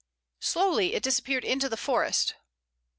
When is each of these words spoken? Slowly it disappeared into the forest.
Slowly 0.39 0.95
it 0.95 1.03
disappeared 1.03 1.45
into 1.45 1.69
the 1.69 1.77
forest. 1.77 2.33